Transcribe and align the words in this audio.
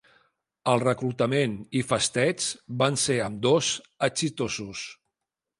El 0.71 0.79
reclutament 0.83 1.53
i 1.81 1.83
festeig 1.91 2.47
van 2.83 2.99
ser 3.05 3.21
ambdós 3.29 3.71
exitosos. 4.11 4.89